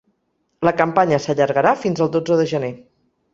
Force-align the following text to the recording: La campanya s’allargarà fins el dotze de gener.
La 0.67 0.71
campanya 0.79 1.19
s’allargarà 1.25 1.75
fins 1.83 2.03
el 2.07 2.11
dotze 2.17 2.39
de 2.41 2.49
gener. 2.55 2.73